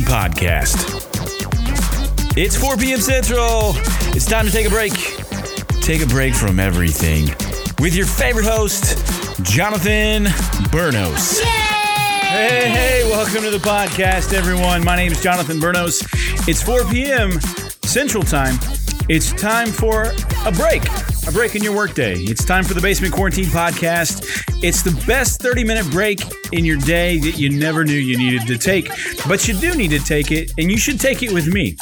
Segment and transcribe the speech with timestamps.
[0.00, 0.76] Podcast.
[2.36, 3.00] It's 4 p.m.
[3.00, 3.72] Central.
[4.16, 4.92] It's time to take a break.
[5.82, 7.26] Take a break from everything
[7.78, 8.96] with your favorite host,
[9.44, 10.24] Jonathan
[10.70, 11.40] Burnos.
[11.42, 14.82] Hey, hey, welcome to the podcast, everyone.
[14.82, 16.02] My name is Jonathan Burnos.
[16.48, 17.38] It's 4 p.m.
[17.82, 18.54] Central Time.
[19.10, 20.12] It's time for
[20.46, 20.82] a break,
[21.26, 22.14] a break in your workday.
[22.14, 24.21] It's time for the Basement Quarantine Podcast.
[24.62, 26.20] It's the best 30 minute break
[26.52, 28.88] in your day that you never knew you needed to take,
[29.26, 31.72] but you do need to take it, and you should take it with me.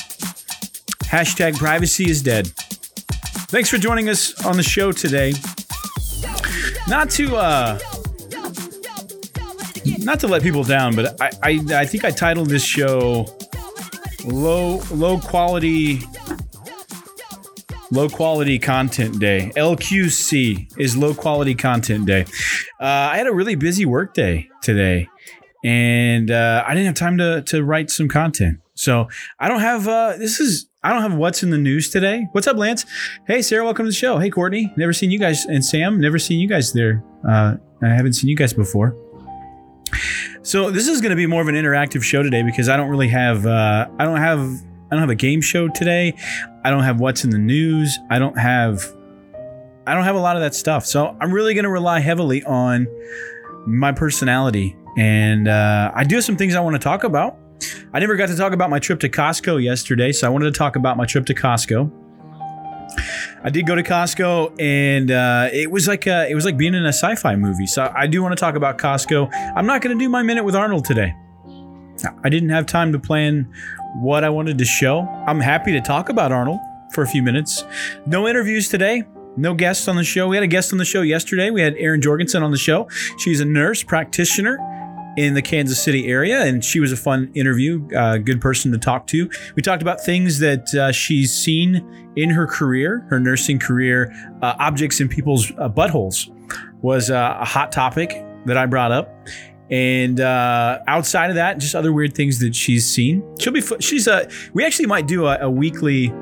[1.04, 2.46] Hashtag privacy is dead.
[3.50, 5.34] Thanks for joining us on the show today.
[6.88, 7.78] Not to uh
[9.98, 13.26] not to let people down, but I I, I think I titled this show
[14.24, 16.00] low low quality
[17.90, 19.52] low quality content day.
[19.56, 22.24] LQC is low quality content day.
[22.80, 25.06] Uh, I had a really busy work day today,
[25.62, 28.58] and uh, I didn't have time to to write some content.
[28.74, 32.26] So I don't have uh, this is I don't have what's in the news today.
[32.32, 32.86] What's up, Lance?
[33.26, 34.18] Hey, Sarah, welcome to the show.
[34.18, 37.04] Hey, Courtney, never seen you guys, and Sam, never seen you guys there.
[37.28, 38.96] Uh, I haven't seen you guys before.
[40.42, 42.88] So this is going to be more of an interactive show today because I don't
[42.88, 46.14] really have uh, I don't have I don't have a game show today.
[46.64, 47.98] I don't have what's in the news.
[48.08, 48.82] I don't have
[49.90, 50.86] I don't have a lot of that stuff.
[50.86, 52.86] So I'm really going to rely heavily on
[53.66, 57.36] my personality, and uh, I do have some things I want to talk about.
[57.92, 60.56] I never got to talk about my trip to Costco yesterday, so I wanted to
[60.56, 61.90] talk about my trip to Costco.
[63.42, 66.74] I did go to Costco, and uh, it was like a, it was like being
[66.74, 67.66] in a sci-fi movie.
[67.66, 69.28] So I do want to talk about Costco.
[69.56, 71.12] I'm not going to do my minute with Arnold today.
[72.22, 73.52] I didn't have time to plan
[73.96, 75.00] what I wanted to show.
[75.26, 76.60] I'm happy to talk about Arnold
[76.92, 77.64] for a few minutes.
[78.06, 79.02] No interviews today.
[79.36, 80.28] No guests on the show.
[80.28, 81.50] We had a guest on the show yesterday.
[81.50, 82.88] We had Erin Jorgensen on the show.
[83.18, 84.58] She's a nurse practitioner
[85.16, 87.86] in the Kansas City area, and she was a fun interview.
[87.96, 89.30] Uh, good person to talk to.
[89.54, 94.12] We talked about things that uh, she's seen in her career, her nursing career.
[94.42, 96.28] Uh, objects in people's uh, buttholes
[96.82, 99.14] was uh, a hot topic that I brought up.
[99.70, 103.22] And uh, outside of that, just other weird things that she's seen.
[103.38, 103.62] She'll be.
[103.78, 104.28] She's a.
[104.52, 106.12] We actually might do a, a weekly.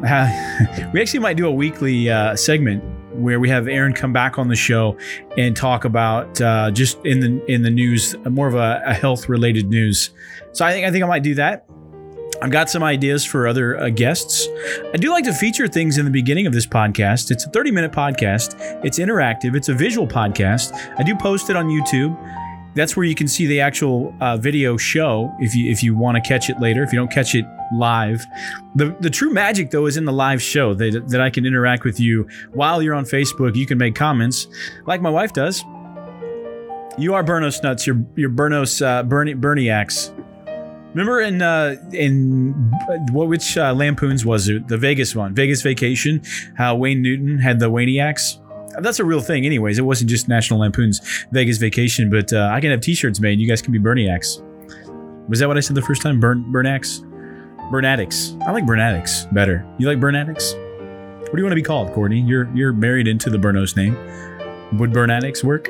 [0.92, 2.82] we actually might do a weekly segment
[3.16, 4.96] where we have Erin come back on the show
[5.36, 9.28] and talk about uh, just in the in the news, more of a, a health
[9.28, 10.10] related news.
[10.52, 11.66] So I think I think I might do that.
[12.42, 14.46] I've got some ideas for other uh, guests.
[14.92, 17.30] I do like to feature things in the beginning of this podcast.
[17.30, 18.56] It's a 30 minute podcast.
[18.84, 19.56] It's interactive.
[19.56, 20.74] It's a visual podcast.
[20.98, 22.14] I do post it on YouTube
[22.76, 26.22] that's where you can see the actual uh, video show if you if you want
[26.22, 26.82] to catch it later.
[26.82, 27.44] If you don't catch it
[27.74, 28.24] live
[28.74, 31.84] the the true magic though is in the live show that, that i can interact
[31.84, 33.56] with you while you're on facebook.
[33.56, 34.46] You can make comments
[34.86, 35.64] like my wife does.
[36.98, 37.86] You are burnos nuts.
[37.86, 40.12] You're, burnos uh, bernie berniacs.
[40.94, 42.52] Remember in uh in
[43.12, 44.68] what which uh, lampoons was it?
[44.68, 46.22] The vegas one vegas vacation
[46.56, 48.38] how wayne newton had the waniacs
[48.80, 49.78] that's a real thing, anyways.
[49.78, 51.00] It wasn't just National Lampoon's
[51.32, 53.38] Vegas Vacation, but uh, I can have T-shirts made.
[53.40, 54.42] You guys can be Berniacs.
[55.28, 56.20] Was that what I said the first time?
[56.20, 57.00] Burn Burnax,
[57.70, 58.36] Burnatics.
[58.46, 59.66] I like Burnatics better.
[59.78, 60.54] You like Burnatics?
[61.22, 62.20] What do you want to be called, Courtney?
[62.20, 63.96] You're you're married into the Burnos name.
[64.78, 65.68] Would Burnatics work?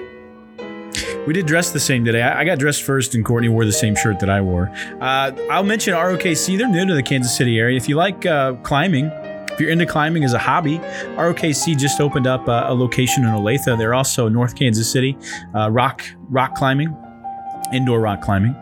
[1.27, 2.23] We did dress the same today.
[2.23, 4.71] I got dressed first, and Courtney wore the same shirt that I wore.
[5.01, 6.57] Uh, I'll mention ROKC.
[6.57, 7.77] They're new to the Kansas City area.
[7.77, 9.11] If you like uh, climbing,
[9.57, 10.77] if you're into climbing as a hobby,
[11.17, 13.79] ROKC just opened up a, a location in Olathe.
[13.79, 15.17] They're also North Kansas City,
[15.55, 16.95] uh, rock rock climbing,
[17.73, 18.53] indoor rock climbing.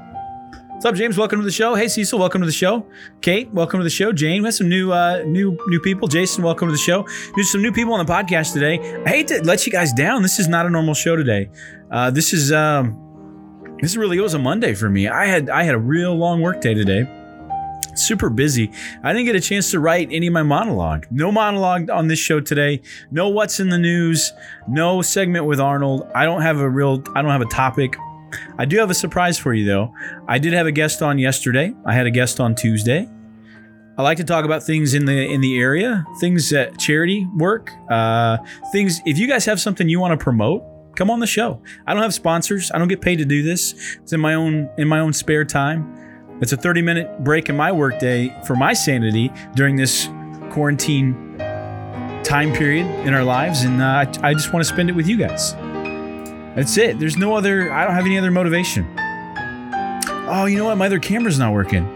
[0.69, 1.19] What's up, James?
[1.19, 1.75] Welcome to the show.
[1.75, 2.87] Hey, Cecil, welcome to the show.
[3.23, 4.13] Kate, welcome to the show.
[4.13, 6.07] Jane, we have some new, uh, new, new people.
[6.07, 7.05] Jason, welcome to the show.
[7.35, 8.79] There's some new people on the podcast today.
[9.05, 10.23] I hate to let you guys down.
[10.23, 11.51] This is not a normal show today.
[11.91, 15.09] Uh, this is, um, this really it was a Monday for me.
[15.09, 17.09] I had, I had a real long work day today
[17.97, 18.71] super busy.
[19.03, 21.07] I didn't get a chance to write any of my monologue.
[21.11, 22.83] No monologue on this show today.
[23.11, 24.33] No what's in the news.
[24.69, 26.09] No segment with Arnold.
[26.15, 27.97] I don't have a real I don't have a topic.
[28.59, 29.93] I do have a surprise for you though.
[30.29, 31.73] I did have a guest on yesterday.
[31.85, 33.09] I had a guest on Tuesday.
[33.97, 37.71] I like to talk about things in the in the area, things that charity work,
[37.91, 38.39] uh,
[38.73, 39.01] things.
[39.07, 40.65] If you guys have something you want to promote,
[40.97, 41.63] come on the show.
[41.87, 42.73] I don't have sponsors.
[42.73, 43.97] I don't get paid to do this.
[44.03, 46.04] It's in my own in my own spare time.
[46.45, 50.11] It's a 30 minute break in my workday for my sanity during this
[50.51, 51.39] quarantine
[52.23, 53.63] time period in our lives.
[53.63, 55.55] And uh, I just want to spend it with you guys.
[56.55, 56.99] That's it.
[56.99, 58.85] There's no other, I don't have any other motivation.
[60.29, 60.77] Oh, you know what?
[60.77, 61.89] My other camera's not working.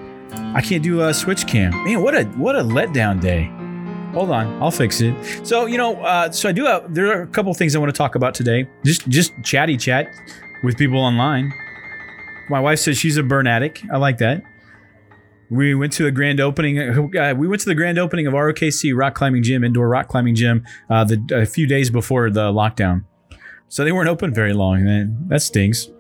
[0.57, 1.73] I can't do a switch cam.
[1.85, 3.51] Man, what a what a letdown day.
[4.15, 5.47] Hold on, I'll fix it.
[5.47, 6.95] So you know, uh, so I do have.
[6.95, 8.67] There are a couple things I want to talk about today.
[8.83, 10.09] Just just chatty chat
[10.65, 11.53] with people online
[12.51, 13.85] My wife says she's a burn addict.
[13.93, 14.43] I like that.
[15.51, 16.79] We went to a grand opening.
[16.79, 20.35] Uh, we went to the grand opening of ROKC Rock Climbing Gym, indoor rock climbing
[20.35, 23.05] gym, uh, the, a few days before the lockdown.
[23.69, 24.85] So they weren't open very long.
[24.85, 25.91] Man, that stings.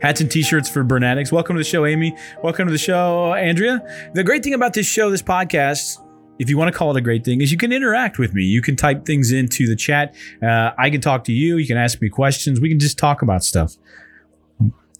[0.00, 1.32] Hats and t-shirts for Burn Addicts.
[1.32, 2.16] Welcome to the show, Amy.
[2.42, 3.80] Welcome to the show, Andrea.
[4.14, 5.98] The great thing about this show, this podcast,
[6.38, 8.42] if you want to call it a great thing, is you can interact with me.
[8.42, 10.14] You can type things into the chat.
[10.42, 11.56] Uh, I can talk to you.
[11.56, 12.60] You can ask me questions.
[12.60, 13.76] We can just talk about stuff.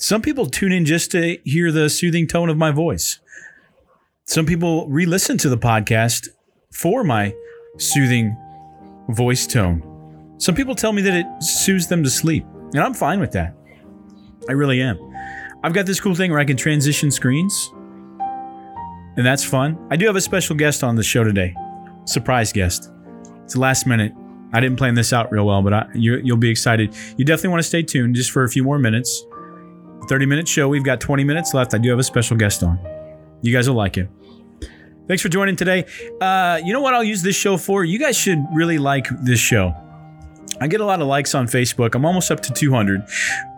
[0.06, 3.18] Some people tune in just to hear the soothing tone of my voice.
[4.22, 6.28] Some people re listen to the podcast
[6.72, 7.34] for my
[7.76, 8.36] soothing
[9.08, 9.82] voice tone.
[10.38, 13.56] Some people tell me that it soothes them to sleep, and I'm fine with that.
[14.48, 14.96] I really am.
[15.64, 17.72] I've got this cool thing where I can transition screens,
[19.16, 19.76] and that's fun.
[19.90, 21.52] I do have a special guest on the show today,
[22.04, 22.92] surprise guest.
[23.42, 24.12] It's last minute.
[24.52, 26.94] I didn't plan this out real well, but I, you, you'll be excited.
[27.16, 29.26] You definitely want to stay tuned just for a few more minutes.
[30.08, 30.68] 30 minute show.
[30.68, 31.74] We've got 20 minutes left.
[31.74, 32.78] I do have a special guest on.
[33.42, 34.08] You guys will like it.
[35.08, 35.84] Thanks for joining today.
[36.20, 37.84] Uh, you know what I'll use this show for?
[37.84, 39.74] You guys should really like this show.
[40.60, 41.94] I get a lot of likes on Facebook.
[41.94, 43.02] I'm almost up to 200.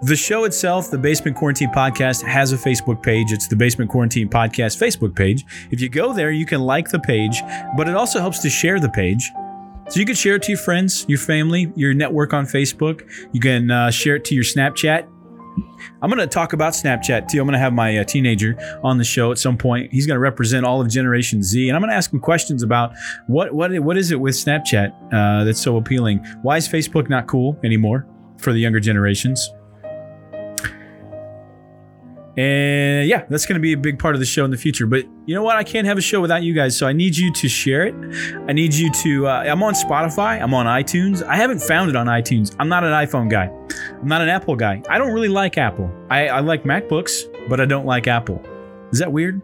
[0.02, 3.30] The show itself, the Basement Quarantine Podcast, has a Facebook page.
[3.30, 5.44] It's the Basement Quarantine Podcast Facebook page.
[5.70, 7.40] If you go there, you can like the page,
[7.76, 9.30] but it also helps to share the page.
[9.88, 13.08] So you can share it to your friends, your family, your network on Facebook.
[13.32, 15.06] You can uh, share it to your Snapchat.
[16.02, 17.40] I'm going to talk about Snapchat too.
[17.40, 19.92] I'm going to have my uh, teenager on the show at some point.
[19.92, 22.62] He's going to represent all of Generation Z, and I'm going to ask him questions
[22.62, 22.92] about
[23.26, 26.24] what what what is it with Snapchat uh, that's so appealing?
[26.42, 28.06] Why is Facebook not cool anymore
[28.38, 29.50] for the younger generations?
[32.38, 34.86] And yeah, that's going to be a big part of the show in the future.
[34.86, 35.56] But you know what?
[35.56, 36.78] I can't have a show without you guys.
[36.78, 37.96] So I need you to share it.
[38.48, 39.26] I need you to.
[39.26, 40.40] Uh, I'm on Spotify.
[40.40, 41.24] I'm on iTunes.
[41.24, 42.54] I haven't found it on iTunes.
[42.60, 43.50] I'm not an iPhone guy.
[44.00, 44.80] I'm not an Apple guy.
[44.88, 45.92] I don't really like Apple.
[46.10, 48.40] I, I like MacBooks, but I don't like Apple.
[48.92, 49.42] Is that weird?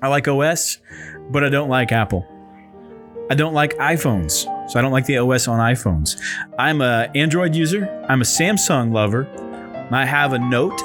[0.00, 0.78] I like OS,
[1.32, 2.24] but I don't like Apple.
[3.28, 6.20] I don't like iPhones, so I don't like the OS on iPhones.
[6.56, 7.88] I'm a Android user.
[8.08, 9.26] I'm a Samsung lover.
[9.90, 10.80] I have a Note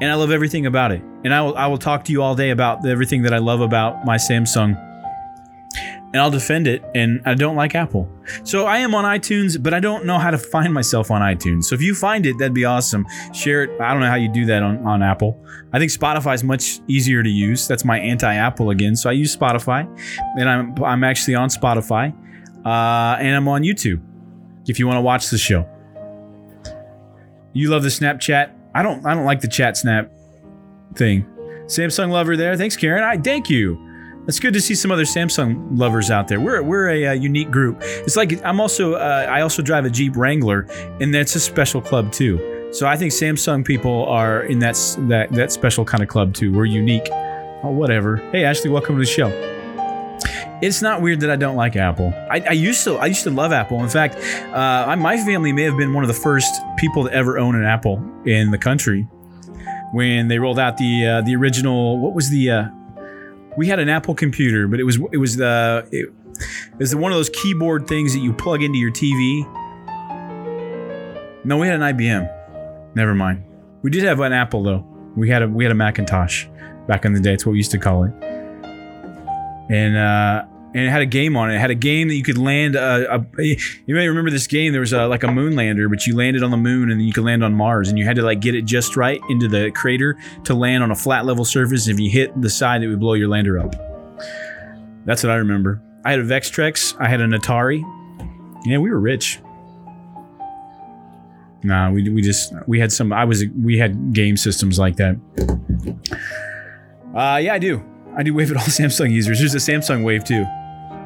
[0.00, 1.02] and I love everything about it.
[1.24, 3.60] And I will I will talk to you all day about everything that I love
[3.60, 4.86] about my Samsung.
[6.12, 6.82] And I'll defend it.
[6.92, 8.08] And I don't like Apple.
[8.42, 11.64] So I am on iTunes, but I don't know how to find myself on iTunes.
[11.64, 13.06] So if you find it, that'd be awesome.
[13.32, 13.80] Share it.
[13.80, 15.40] I don't know how you do that on, on Apple.
[15.72, 17.68] I think Spotify is much easier to use.
[17.68, 18.96] That's my anti-Apple again.
[18.96, 19.86] So I use Spotify,
[20.36, 22.12] and I'm I'm actually on Spotify,
[22.66, 24.00] uh, and I'm on YouTube.
[24.66, 25.64] If you want to watch the show,
[27.52, 30.10] you love the Snapchat I don't I don't like the chat snap
[30.94, 31.24] thing.
[31.66, 32.56] Samsung lover there.
[32.56, 33.04] Thanks, Karen.
[33.04, 33.86] I thank you.
[34.26, 36.40] It's good to see some other Samsung lovers out there.
[36.40, 37.78] We're, we're a, a unique group.
[37.80, 40.66] It's like I'm also uh, I also drive a Jeep Wrangler,
[41.00, 42.68] and that's a special club too.
[42.72, 44.76] So I think Samsung people are in that
[45.08, 46.52] that that special kind of club too.
[46.52, 47.08] We're unique.
[47.62, 48.16] Oh, whatever.
[48.30, 49.28] Hey, Ashley, welcome to the show.
[50.62, 52.12] It's not weird that I don't like Apple.
[52.30, 53.82] I, I used to I used to love Apple.
[53.82, 54.16] In fact,
[54.54, 57.64] uh, my family may have been one of the first people to ever own an
[57.64, 59.08] Apple in the country
[59.92, 61.98] when they rolled out the uh, the original.
[61.98, 62.50] What was the?
[62.50, 62.68] Uh,
[63.56, 66.12] we had an Apple computer, but it was it was the it,
[66.72, 69.44] it was the, one of those keyboard things that you plug into your TV.
[71.42, 72.94] No, we had an IBM.
[72.94, 73.44] Never mind.
[73.82, 74.86] We did have an Apple though.
[75.16, 76.46] We had a we had a Macintosh
[76.86, 77.32] back in the day.
[77.32, 78.12] It's what we used to call it.
[79.70, 81.56] And uh, and it had a game on it.
[81.56, 82.76] It had a game that you could land.
[82.76, 83.24] A, a
[83.86, 84.72] you may remember this game.
[84.72, 87.06] There was a, like a moon lander, but you landed on the moon and then
[87.06, 89.48] you could land on Mars, and you had to like get it just right into
[89.48, 91.88] the crater to land on a flat level surface.
[91.88, 93.74] If you hit the side, it would blow your lander up.
[95.06, 95.82] That's what I remember.
[96.04, 96.96] I had a Vectrex.
[97.00, 97.82] I had an Atari.
[98.64, 99.40] Yeah, we were rich.
[101.62, 103.12] Nah, we, we just we had some.
[103.12, 105.16] I was we had game systems like that.
[107.14, 107.84] Uh, yeah, I do.
[108.16, 109.38] I do wave at all Samsung users.
[109.38, 110.44] There's a Samsung Wave too.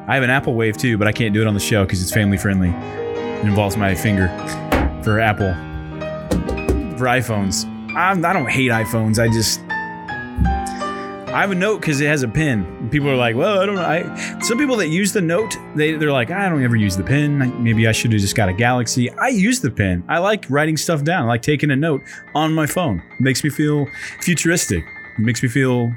[0.07, 2.01] I have an Apple Wave too, but I can't do it on the show because
[2.01, 2.69] it's family friendly.
[2.69, 4.27] It involves my finger
[5.03, 5.53] for Apple.
[6.97, 9.19] For iPhones, I'm, I do not hate iPhones.
[9.19, 9.59] I just
[11.35, 12.87] I have a note because it has a pin.
[12.89, 15.95] People are like, "Well, I don't know." I, some people that use the note, they
[15.95, 17.61] they're like, "I don't ever use the pin.
[17.61, 20.05] Maybe I should have just got a Galaxy." I use the pen.
[20.07, 21.23] I like writing stuff down.
[21.23, 22.99] I like taking a note on my phone.
[22.99, 23.85] It makes me feel
[24.21, 24.85] futuristic.
[25.17, 25.93] It makes me feel.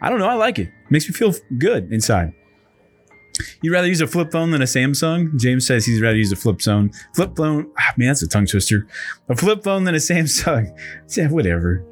[0.00, 0.28] I don't know.
[0.28, 0.70] I like it.
[0.90, 2.32] makes me feel good inside.
[3.62, 5.38] You'd rather use a flip phone than a Samsung?
[5.38, 6.90] James says he's rather use a flip phone.
[7.14, 8.86] Flip phone, ah, man, that's a tongue twister.
[9.28, 10.76] A flip phone than a Samsung.
[11.16, 11.84] Yeah, whatever.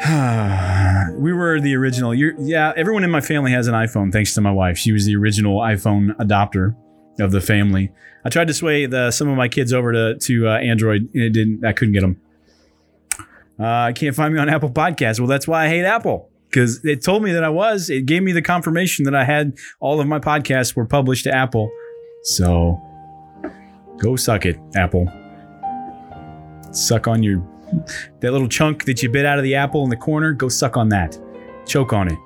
[1.18, 2.14] we were the original.
[2.14, 4.78] You're, yeah, everyone in my family has an iPhone thanks to my wife.
[4.78, 6.74] She was the original iPhone adopter
[7.18, 7.92] of the family.
[8.24, 11.22] I tried to sway the, some of my kids over to to uh, Android, and
[11.22, 11.64] it didn't.
[11.64, 12.20] I couldn't get them.
[13.58, 15.20] Uh, I can't find me on Apple Podcasts.
[15.20, 17.90] Well, that's why I hate Apple because it told me that I was.
[17.90, 21.34] It gave me the confirmation that I had all of my podcasts were published to
[21.34, 21.70] Apple.
[22.22, 22.80] So
[23.98, 25.10] go suck it, Apple.
[26.72, 27.42] Suck on your
[28.20, 30.32] that little chunk that you bit out of the apple in the corner.
[30.32, 31.18] Go suck on that.
[31.66, 32.18] Choke on it.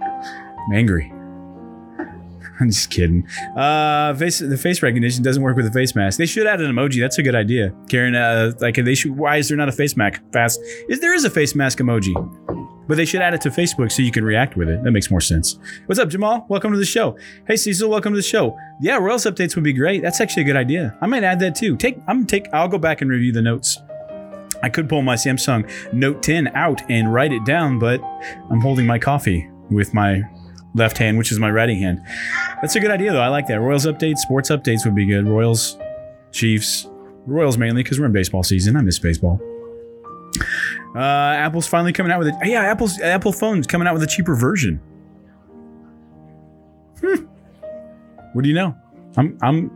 [0.00, 1.12] I'm angry.
[2.60, 3.26] I'm just kidding.
[3.56, 6.18] Uh, face the face recognition doesn't work with a face mask.
[6.18, 7.00] They should add an emoji.
[7.00, 7.74] That's a good idea.
[7.88, 9.16] Karen, uh, like they should.
[9.16, 10.22] Why is there not a face mask?
[10.32, 12.14] Fast is there is a face mask emoji,
[12.86, 14.82] but they should add it to Facebook so you can react with it.
[14.82, 15.58] That makes more sense.
[15.86, 16.46] What's up, Jamal?
[16.48, 17.16] Welcome to the show.
[17.46, 18.56] Hey, Cecil, welcome to the show.
[18.80, 20.02] Yeah, Royals updates would be great.
[20.02, 20.96] That's actually a good idea.
[21.00, 21.76] I might add that too.
[21.76, 22.46] Take, I'm take.
[22.52, 23.78] I'll go back and review the notes.
[24.62, 28.00] I could pull my Samsung Note 10 out and write it down, but
[28.50, 30.22] I'm holding my coffee with my
[30.74, 32.00] left hand, which is my writing hand.
[32.60, 33.20] That's a good idea, though.
[33.20, 33.60] I like that.
[33.60, 35.26] Royals updates, sports updates would be good.
[35.26, 35.78] Royals,
[36.32, 36.88] Chiefs,
[37.26, 38.76] Royals mainly because we're in baseball season.
[38.76, 39.40] I miss baseball.
[40.96, 42.34] Uh, Apple's finally coming out with it.
[42.44, 44.80] Yeah, Apple's Apple phone's coming out with a cheaper version.
[47.00, 47.26] Hmm.
[48.32, 48.74] What do you know?
[49.18, 49.70] I'm I'm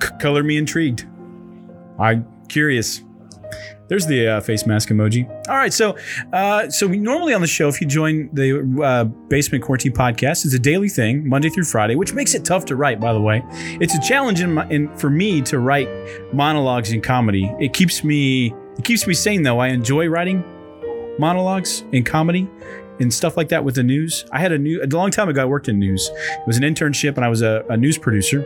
[0.00, 1.06] c- color me intrigued.
[1.98, 3.02] I'm curious.
[3.88, 5.28] There's the uh, face mask emoji.
[5.48, 5.96] All right, so
[6.32, 10.44] uh, so we normally on the show, if you join the uh, Basement Quarantine podcast,
[10.44, 12.98] it's a daily thing, Monday through Friday, which makes it tough to write.
[12.98, 13.42] By the way,
[13.80, 15.88] it's a challenge in, my, in for me to write
[16.32, 17.52] monologues in comedy.
[17.60, 19.58] It keeps me it keeps me sane though.
[19.58, 20.44] I enjoy writing
[21.18, 22.48] monologues in comedy
[23.00, 24.24] and stuff like that with the news.
[24.32, 25.42] I had a new a long time ago.
[25.42, 26.10] I worked in news.
[26.12, 28.44] It was an internship, and I was a, a news producer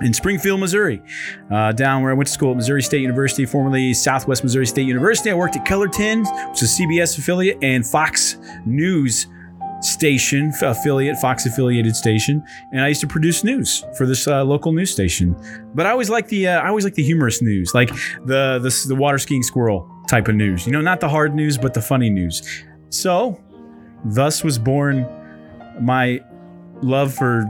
[0.00, 1.02] in Springfield, Missouri,
[1.50, 4.86] uh, down where I went to school at Missouri State University, formerly Southwest Missouri State
[4.86, 5.30] University.
[5.30, 9.26] I worked at KOLR 10, which is a CBS affiliate, and Fox News
[9.80, 12.42] station affiliate, Fox affiliated station,
[12.72, 15.36] and I used to produce news for this uh, local news station.
[15.74, 17.88] But I always like the uh, I always like the humorous news, like
[18.24, 20.66] the, the the water skiing squirrel type of news.
[20.66, 22.42] You know, not the hard news, but the funny news.
[22.90, 23.40] So,
[24.04, 25.06] thus was born
[25.80, 26.20] my
[26.82, 27.44] love for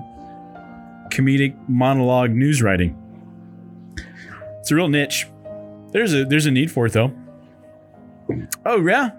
[1.10, 2.96] comedic monologue news writing.
[4.60, 5.26] It's a real niche.
[5.92, 7.12] There's a there's a need for it though.
[8.66, 9.10] Oh yeah.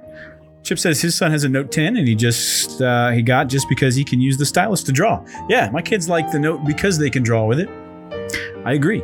[0.63, 3.67] Chip says his son has a Note 10 and he just uh, he got just
[3.69, 5.23] because he can use the stylus to draw.
[5.47, 7.69] Yeah, my kids like the Note because they can draw with it.
[8.65, 9.01] I agree.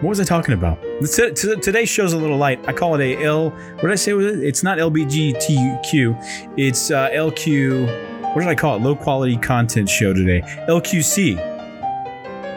[0.00, 0.82] What was I talking about?
[1.00, 2.66] Today's show's a little light.
[2.68, 3.50] I call it a L.
[3.50, 4.12] What did I say?
[4.12, 6.58] It's not LBGTQ.
[6.58, 8.34] It's uh, LQ.
[8.34, 8.82] What did I call it?
[8.82, 10.42] Low quality content show today.
[10.68, 11.53] LQC.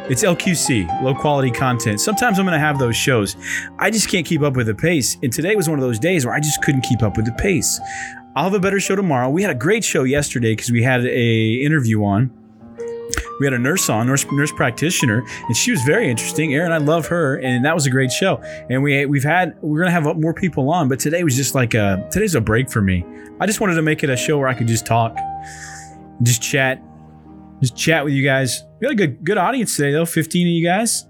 [0.09, 1.99] It's LQC, low quality content.
[1.99, 3.35] Sometimes I'm going to have those shows.
[3.77, 5.17] I just can't keep up with the pace.
[5.21, 7.33] And today was one of those days where I just couldn't keep up with the
[7.33, 7.77] pace.
[8.33, 9.29] I'll have a better show tomorrow.
[9.29, 12.31] We had a great show yesterday because we had a interview on.
[13.41, 16.53] We had a nurse on, nurse, nurse practitioner, and she was very interesting.
[16.53, 18.37] Erin, I love her, and that was a great show.
[18.69, 21.73] And we we've had we're gonna have more people on, but today was just like
[21.73, 23.05] a today's a break for me.
[23.39, 25.15] I just wanted to make it a show where I could just talk,
[26.23, 26.81] just chat,
[27.59, 28.63] just chat with you guys.
[28.79, 31.05] We got a good good audience today though, 15 of you guys.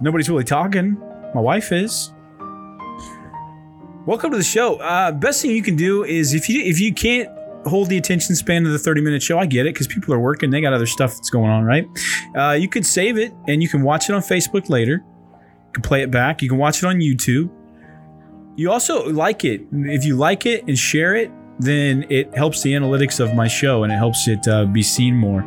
[0.00, 0.98] Nobody's really talking.
[1.34, 2.12] My wife is.
[4.06, 4.76] Welcome to the show.
[4.76, 7.28] Uh, best thing you can do is if you if you can't
[7.66, 10.20] hold the attention span of the 30 minute show, I get it because people are
[10.20, 11.86] working, they got other stuff that's going on, right?
[12.36, 15.02] Uh, you could save it and you can watch it on Facebook later.
[15.02, 16.42] You can play it back.
[16.42, 17.50] You can watch it on YouTube.
[18.56, 19.62] You also like it.
[19.72, 23.82] If you like it and share it, then it helps the analytics of my show
[23.82, 25.40] and it helps it uh, be seen more.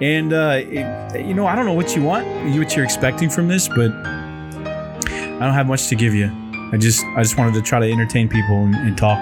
[0.00, 3.48] And uh, it, you know, I don't know what you want, what you're expecting from
[3.48, 6.30] this, but I don't have much to give you.
[6.72, 9.18] I just, I just wanted to try to entertain people and, and talk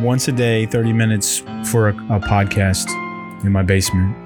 [0.00, 1.38] once a day, 30 minutes
[1.70, 2.88] for a, a, podcast
[3.44, 4.16] in my basement.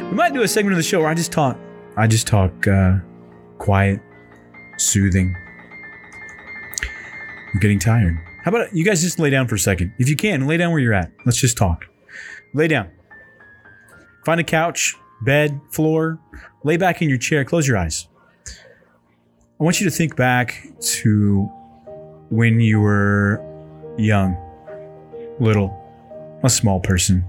[0.00, 1.58] We might do a segment of the show where I just talk.
[1.96, 2.98] I just talk uh,
[3.58, 4.00] quiet,
[4.78, 5.36] soothing.
[7.52, 8.18] I'm getting tired.
[8.44, 9.94] How about you guys just lay down for a second?
[9.98, 11.10] If you can, lay down where you're at.
[11.24, 11.86] Let's just talk.
[12.52, 12.90] Lay down.
[14.26, 16.18] Find a couch, bed, floor.
[16.62, 17.42] Lay back in your chair.
[17.46, 18.06] Close your eyes.
[19.58, 21.44] I want you to think back to
[22.28, 23.42] when you were
[23.96, 24.36] young,
[25.40, 25.72] little,
[26.42, 27.24] a small person.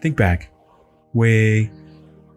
[0.00, 0.50] Think back,
[1.12, 1.70] way,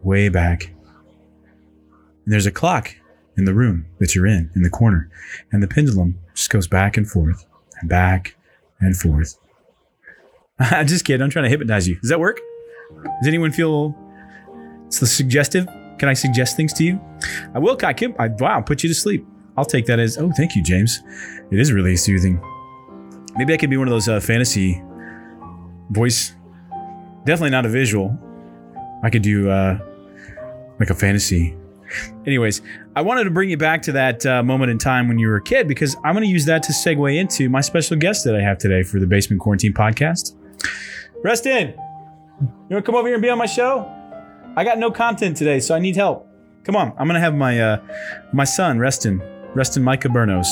[0.03, 0.65] way back.
[0.65, 2.95] And there's a clock
[3.39, 5.09] in the room that you're in, in the corner,
[5.51, 7.45] and the pendulum just goes back and forth
[7.79, 8.35] and back
[8.79, 9.37] and forth.
[10.59, 11.23] I'm just kidding.
[11.23, 11.95] I'm trying to hypnotize you.
[11.99, 12.39] Does that work?
[13.03, 13.95] Does anyone feel
[14.85, 15.67] it's the suggestive?
[15.97, 16.99] Can I suggest things to you?
[17.53, 17.77] I will.
[17.83, 18.15] I can.
[18.19, 19.25] I, wow, put you to sleep.
[19.57, 21.01] I'll take that as, oh, thank you, James.
[21.51, 22.41] It is really soothing.
[23.35, 24.81] Maybe I could be one of those uh, fantasy
[25.89, 26.33] voice.
[27.25, 28.17] Definitely not a visual.
[29.03, 29.77] I could do uh,
[30.79, 31.57] like a fantasy.
[32.25, 32.61] Anyways,
[32.95, 35.37] I wanted to bring you back to that uh, moment in time when you were
[35.37, 38.35] a kid because I'm going to use that to segue into my special guest that
[38.35, 40.35] I have today for the Basement Quarantine podcast.
[41.23, 43.91] Reston, you want to come over here and be on my show?
[44.55, 46.27] I got no content today, so I need help.
[46.63, 47.81] Come on, I'm going to have my uh,
[48.33, 49.21] my son, Reston,
[49.55, 50.45] Reston Micah Burnos,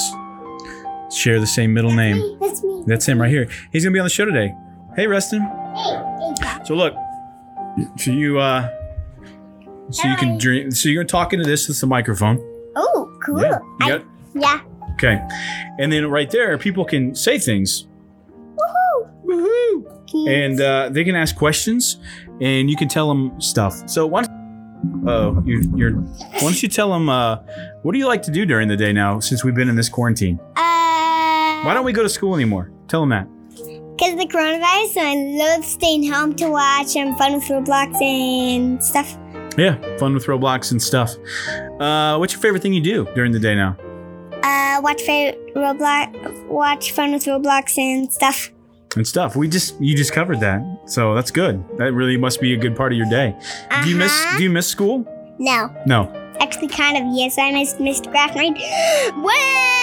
[1.12, 2.38] share the same middle name.
[2.40, 2.84] That's me.
[2.88, 3.48] That's him right here.
[3.72, 4.54] He's going to be on the show today.
[4.96, 5.42] Hey, Reston.
[5.42, 6.64] Hey.
[6.64, 6.96] So look,
[7.98, 8.70] so you uh,
[9.92, 10.38] so you can Hi.
[10.38, 10.72] dream.
[10.72, 11.68] So you're talking to this.
[11.68, 12.38] This is the microphone.
[12.76, 13.42] Oh, cool.
[13.42, 13.60] Yeah.
[13.82, 14.02] I-
[14.34, 14.62] yeah.
[14.94, 15.20] okay.
[15.80, 17.88] And then right there, people can say things.
[18.56, 19.26] Woohoo.
[19.26, 20.30] Woohoo!
[20.30, 21.98] And uh, they can ask questions,
[22.42, 23.90] and you can tell them stuff.
[23.90, 24.24] So why?
[25.08, 25.92] Oh, you, you're.
[25.94, 27.38] Why don't you tell them uh,
[27.82, 29.20] what do you like to do during the day now?
[29.20, 32.72] Since we've been in this quarantine, uh, why don't we go to school anymore?
[32.88, 33.28] Tell them that.
[33.98, 35.16] Because of the coronavirus, so I
[35.56, 39.18] love staying home to watch um, fun with Roblox and stuff.
[39.58, 41.16] Yeah, fun with Roblox and stuff.
[41.80, 43.76] Uh, what's your favorite thing you do during the day now?
[44.44, 48.52] Uh, watch fa- Roblox, watch fun with Roblox and stuff.
[48.96, 49.36] and stuff.
[49.36, 51.64] We just you just covered that, so that's good.
[51.78, 53.36] That really must be a good part of your day.
[53.84, 54.38] Do you miss Uh-huh.
[54.38, 55.06] Do you miss school?
[55.40, 56.12] No, No.
[56.40, 57.04] actually, kind of.
[57.16, 58.10] Yes, I missed Mr.
[58.12, 58.58] Craft Night.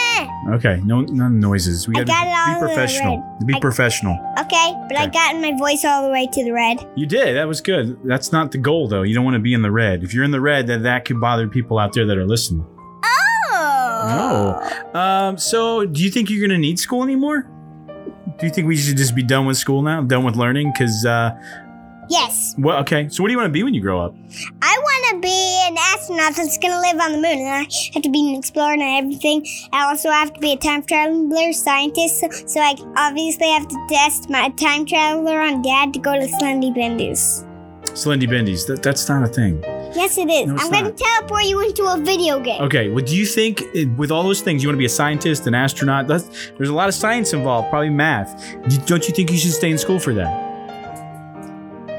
[0.55, 0.81] Okay.
[0.85, 1.89] No no noises.
[1.89, 3.39] We I got it to all be professional.
[3.47, 4.15] Be I- professional.
[4.41, 5.11] Okay, but I Okay.
[5.13, 6.87] got my voice all the way to the red.
[6.97, 7.37] You did.
[7.37, 7.99] That was good.
[8.05, 9.03] That's not the goal though.
[9.03, 10.03] You don't want to be in the red.
[10.05, 12.65] If you're in the red, then that could bother people out there that are listening.
[13.05, 14.61] Oh.
[14.95, 14.99] Oh.
[14.99, 15.39] Um.
[15.39, 17.47] So, do you think you're gonna need school anymore?
[18.39, 20.03] Do you think we should just be done with school now?
[20.03, 20.73] Done with learning?
[20.73, 21.31] Because uh.
[22.11, 23.09] Yes, Well, okay.
[23.09, 24.15] So, what do you want to be when you grow up?
[24.61, 27.67] I want to be an astronaut that's going to live on the moon, and I
[27.95, 29.47] have to be an explorer and everything.
[29.73, 33.87] I also have to be a time traveler scientist, so, so I obviously have to
[33.89, 37.45] test my time traveler on Dad to go to Slendy Bendy's.
[37.95, 38.67] Slendy Bendies.
[38.67, 39.63] That, that's not a thing.
[39.95, 40.49] Yes, it is.
[40.49, 42.61] No, I'm going to teleport you into a video game.
[42.63, 44.89] Okay, well, do you think eh, with all those things, you want to be a
[44.89, 46.09] scientist, an astronaut?
[46.09, 48.57] That's, there's a lot of science involved, probably math.
[48.87, 50.53] Don't you think you should stay in school for that?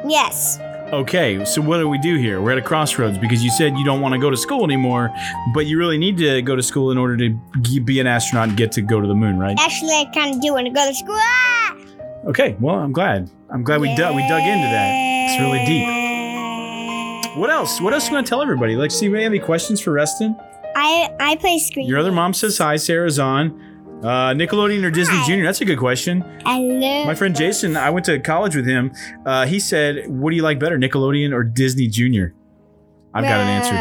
[0.07, 0.59] Yes.
[0.93, 2.41] Okay, so what do we do here?
[2.41, 5.11] We're at a crossroads because you said you don't want to go to school anymore,
[5.53, 8.57] but you really need to go to school in order to be an astronaut and
[8.57, 9.57] get to go to the moon, right?
[9.59, 11.17] Actually, I kind of do want to go to school.
[11.17, 11.75] Ah!
[12.27, 13.31] Okay, well, I'm glad.
[13.49, 14.91] I'm glad we dug we dug into that.
[15.31, 17.37] It's really deep.
[17.37, 17.81] What else?
[17.81, 18.75] What else you want to tell everybody?
[18.75, 20.35] Like, see, we have any questions for Reston?
[20.75, 21.87] I I play screen.
[21.87, 22.75] Your other mom says hi.
[22.75, 23.74] Sarah's on.
[24.05, 25.25] Uh, Nickelodeon or Disney Hi.
[25.25, 25.45] Junior?
[25.45, 26.23] That's a good question.
[26.45, 28.91] I love My friend Jason, I went to college with him.
[29.25, 32.35] Uh, he said, "What do you like better, Nickelodeon or Disney Junior?"
[33.15, 33.75] I've got an answer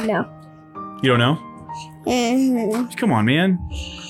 [0.00, 0.06] too.
[0.06, 0.22] No.
[0.22, 1.00] too.
[1.02, 1.38] You don't know?
[2.06, 2.96] Mhm.
[2.96, 3.58] Come on, man.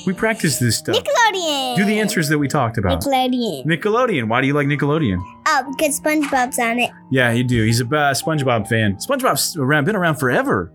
[0.07, 0.97] We practice this stuff.
[0.97, 1.77] Nickelodeon.
[1.77, 3.03] Do the answers that we talked about.
[3.03, 3.67] Nickelodeon.
[3.67, 4.29] Nickelodeon.
[4.29, 5.19] Why do you like Nickelodeon?
[5.47, 6.91] Oh, because SpongeBob's on it.
[7.11, 7.65] Yeah, you do.
[7.65, 8.97] He's a uh, SpongeBob fan.
[8.97, 10.73] SpongeBob's around, been around forever,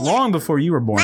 [0.00, 1.00] long before you were born.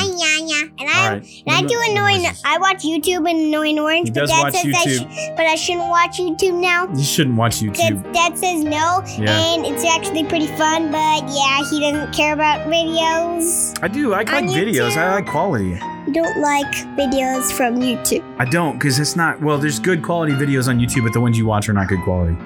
[1.12, 1.42] Right.
[1.46, 2.26] and I do no annoying.
[2.44, 4.08] I watch YouTube and annoying orange.
[4.08, 6.88] He but Dad says I sh- but I shouldn't watch YouTube now.
[6.94, 8.12] You shouldn't watch YouTube.
[8.12, 9.30] Dad says no, Yeah.
[9.54, 10.90] and it's actually pretty fun.
[10.90, 13.76] But yeah, he doesn't care about videos.
[13.82, 14.12] I do.
[14.14, 14.96] I like videos.
[14.96, 15.78] I like quality.
[16.12, 18.22] Don't like videos from YouTube.
[18.38, 19.40] I don't because it's not.
[19.42, 22.00] Well, there's good quality videos on YouTube, but the ones you watch are not good
[22.02, 22.36] quality.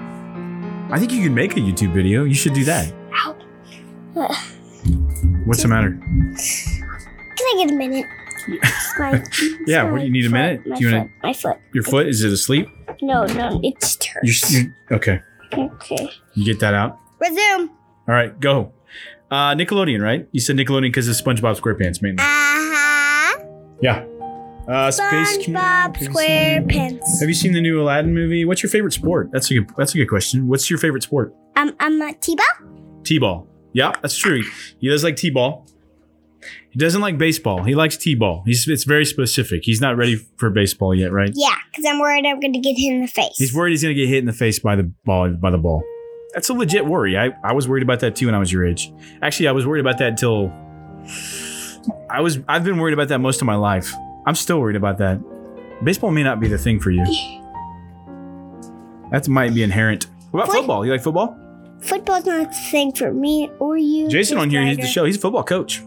[0.92, 2.24] I think you can make a YouTube video.
[2.24, 2.92] You should do that.
[3.14, 3.36] Ow.
[5.44, 5.90] What's the matter?
[5.90, 8.06] Can I get a minute?
[8.62, 9.22] It's my-
[9.66, 10.66] Yeah, what do you need a minute?
[10.66, 11.12] My Do you wanna- foot.
[11.22, 11.56] My foot.
[11.74, 12.68] Your foot is it asleep?
[13.02, 14.52] No, no, it's You, hurts.
[14.52, 15.20] you okay?
[15.52, 16.08] Okay.
[16.34, 16.98] You get that out.
[17.20, 17.68] Resume.
[18.08, 18.72] All right, go.
[19.30, 20.26] Uh, Nickelodeon, right?
[20.32, 22.18] You said Nickelodeon because of SpongeBob SquarePants, mainly.
[22.18, 23.44] Uh huh.
[23.80, 24.04] Yeah.
[24.68, 27.20] Uh, Space Commu- SpongeBob Have you seen- SquarePants.
[27.20, 28.44] Have you seen the new Aladdin movie?
[28.44, 29.30] What's your favorite sport?
[29.32, 29.70] That's a good.
[29.76, 30.46] That's a good question.
[30.48, 31.34] What's your favorite sport?
[31.56, 32.44] Um, I'm a T-ball.
[33.04, 33.46] T-ball.
[33.72, 34.42] Yeah, that's true.
[34.78, 35.66] He does like T-ball.
[36.70, 37.64] He doesn't like baseball.
[37.64, 38.42] He likes T-ball.
[38.46, 39.62] He's it's very specific.
[39.64, 41.30] He's not ready for baseball yet, right?
[41.34, 43.36] Yeah, because I'm worried I'm going to get hit in the face.
[43.36, 45.82] He's worried he's gonna get hit in the face by the ball by the ball.
[46.34, 47.18] That's a legit worry.
[47.18, 48.92] I, I was worried about that too when I was your age.
[49.20, 50.52] Actually, I was worried about that until
[52.08, 53.92] I was I've been worried about that most of my life.
[54.26, 55.20] I'm still worried about that.
[55.82, 57.04] Baseball may not be the thing for you.
[59.10, 60.06] That might be inherent.
[60.30, 60.86] What about Foot- football?
[60.86, 61.36] You like football?
[61.80, 64.08] Football's not a thing for me or you.
[64.08, 65.04] Jason on here, he's the show.
[65.06, 65.82] He's a football coach.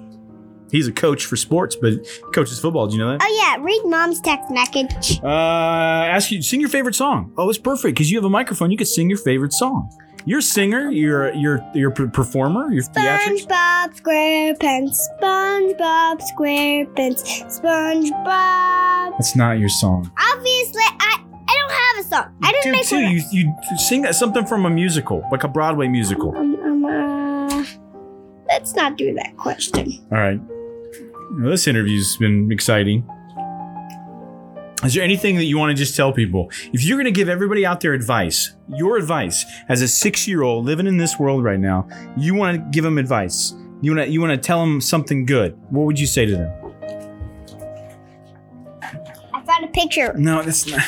[0.74, 2.00] He's a coach for sports, but he
[2.34, 2.88] coaches football.
[2.88, 3.22] Do you know that?
[3.24, 5.22] Oh yeah, read mom's text message.
[5.24, 7.32] Uh, ask you sing your favorite song.
[7.38, 8.72] Oh, it's perfect because you have a microphone.
[8.72, 9.88] You could sing your favorite song.
[10.26, 10.90] You're a singer.
[10.90, 12.72] You're you're you're a performer.
[12.72, 13.46] You're theatrics.
[13.46, 14.98] SpongeBob SquarePants.
[15.22, 17.62] SpongeBob SquarePants.
[17.62, 19.12] SpongeBob.
[19.12, 20.12] That's not your song.
[20.34, 22.36] Obviously, I I don't have a song.
[22.42, 23.12] I didn't make too, one.
[23.12, 26.36] you you sing that something from a musical, like a Broadway musical.
[26.36, 27.64] Um, um, uh,
[28.48, 29.92] let's not do that question.
[30.12, 30.40] All right.
[31.34, 33.10] Well, this interview's been exciting.
[34.84, 36.52] Is there anything that you want to just tell people?
[36.74, 40.44] If you're going to give everybody out there advice, your advice as a six year
[40.44, 43.56] old living in this world right now, you want to give them advice.
[43.82, 45.58] You want to you want to tell them something good.
[45.72, 46.74] What would you say to them?
[49.34, 50.14] I found a picture.
[50.16, 50.82] No, that's not.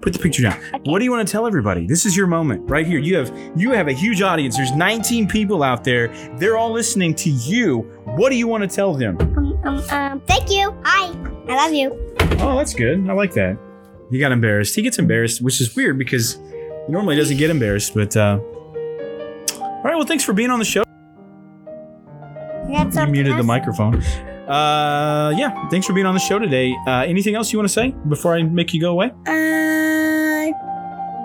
[0.00, 0.60] Put the picture down.
[0.84, 1.88] What do you want to tell everybody?
[1.88, 3.00] This is your moment right here.
[3.00, 4.56] You have you have a huge audience.
[4.56, 6.06] There's 19 people out there.
[6.38, 7.78] They're all listening to you.
[8.04, 9.45] What do you want to tell them?
[9.66, 10.72] Um, um, thank you.
[10.84, 11.08] Hi.
[11.48, 11.90] I love you.
[12.40, 13.08] Oh, that's good.
[13.10, 13.58] I like that.
[14.10, 14.74] He got embarrassed.
[14.76, 17.92] He gets embarrassed, which is weird because he normally doesn't get embarrassed.
[17.94, 19.96] But uh, all right.
[19.96, 20.84] Well, thanks for being on the show.
[22.68, 23.96] You muted the microphone.
[24.48, 25.68] Uh, yeah.
[25.68, 26.72] Thanks for being on the show today.
[26.86, 29.10] Uh, anything else you want to say before I make you go away?
[29.26, 30.52] Uh,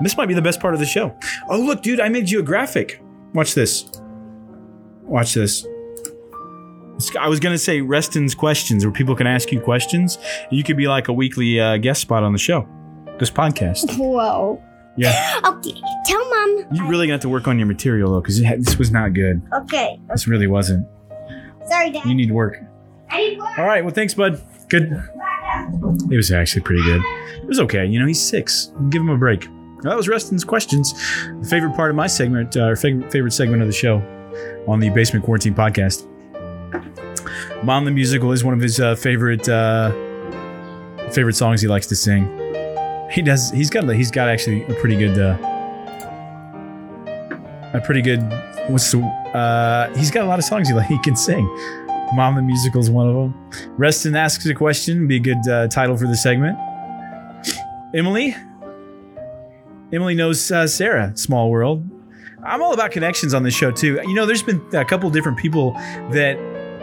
[0.01, 1.15] This might be the best part of the show.
[1.47, 3.01] Oh, look, dude, I made you a graphic.
[3.33, 3.85] Watch this.
[5.03, 5.67] Watch this.
[7.19, 10.17] I was going to say Reston's questions, where people can ask you questions.
[10.49, 12.67] You could be like a weekly uh, guest spot on the show,
[13.19, 13.97] this podcast.
[13.97, 14.61] whoa.
[14.97, 15.39] Yeah.
[15.61, 15.79] Okay.
[16.05, 16.65] Tell mom.
[16.71, 19.41] You really got to work on your material, though, because this was not good.
[19.53, 19.99] Okay.
[20.09, 20.87] This really wasn't.
[21.67, 22.05] Sorry, Dad.
[22.05, 22.57] You need work.
[23.09, 23.59] I need work.
[23.59, 23.83] All right.
[23.83, 24.41] Well, thanks, bud.
[24.69, 24.91] Good.
[26.09, 27.01] It was actually pretty good.
[27.43, 27.85] It was okay.
[27.85, 28.71] You know, he's six.
[28.89, 29.47] Give him a break.
[29.81, 30.93] That was Reston's questions.
[31.41, 33.97] The favorite part of my segment, uh, or favorite, favorite segment of the show
[34.67, 36.07] on the Basement Quarantine podcast.
[37.63, 39.91] Mom the Musical is one of his uh, favorite uh,
[41.11, 42.25] favorite songs he likes to sing.
[43.11, 43.51] He does.
[43.51, 43.87] He's got.
[43.89, 45.19] He's got actually a pretty good.
[45.19, 45.37] Uh,
[47.73, 48.21] a pretty good.
[48.67, 49.01] What's the?
[49.01, 50.87] Uh, he's got a lot of songs he like.
[50.87, 51.45] He can sing.
[52.13, 53.51] Mom the Musical is one of them.
[53.77, 55.07] Reston asks a question.
[55.07, 56.57] Be a good uh, title for the segment.
[57.93, 58.35] Emily.
[59.93, 61.15] Emily knows uh, Sarah.
[61.15, 61.87] Small world.
[62.43, 63.99] I'm all about connections on this show too.
[64.03, 65.73] You know, there's been a couple different people
[66.11, 66.37] that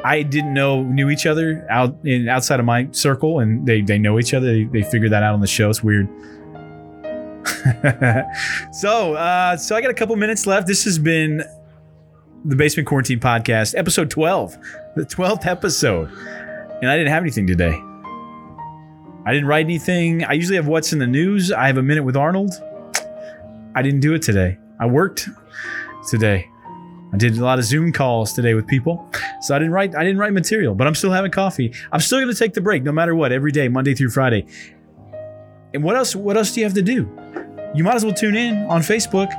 [0.05, 3.99] I didn't know knew each other out in outside of my circle, and they they
[3.99, 4.47] know each other.
[4.47, 5.71] They, they figured that out on the show.
[5.71, 6.09] It's weird.
[8.73, 10.67] so, uh, so I got a couple minutes left.
[10.67, 11.43] This has been
[12.45, 14.57] the Basement Quarantine Podcast, episode 12,
[14.97, 17.83] the 12th episode, and I didn't have anything today.
[19.25, 20.25] I didn't write anything.
[20.25, 21.53] I usually have what's in the news.
[21.53, 22.53] I have a minute with Arnold.
[23.75, 24.59] I didn't do it today.
[24.81, 25.29] I worked
[26.09, 26.49] today.
[27.13, 29.95] I did a lot of Zoom calls today with people, so I didn't write.
[29.95, 31.73] I didn't write material, but I'm still having coffee.
[31.91, 34.47] I'm still going to take the break, no matter what, every day, Monday through Friday.
[35.73, 36.15] And what else?
[36.15, 37.09] What else do you have to do?
[37.75, 39.33] You might as well tune in on Facebook.